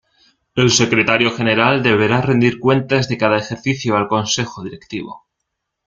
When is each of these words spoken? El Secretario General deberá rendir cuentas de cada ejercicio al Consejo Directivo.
El 0.55 0.71
Secretario 0.71 1.29
General 1.29 1.83
deberá 1.83 2.21
rendir 2.21 2.57
cuentas 2.57 3.07
de 3.07 3.19
cada 3.19 3.37
ejercicio 3.37 3.95
al 3.95 4.07
Consejo 4.07 4.63
Directivo. 4.63 5.27